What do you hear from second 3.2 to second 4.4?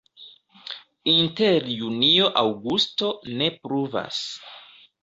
ne pluvas.